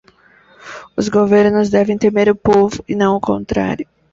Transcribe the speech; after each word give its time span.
Os 0.97 1.07
governos 1.09 1.69
devem 1.69 1.95
temer 1.95 2.27
o 2.27 2.35
povo, 2.35 2.83
e 2.89 2.95
não 2.95 3.15
o 3.15 3.21
contrário 3.21 3.87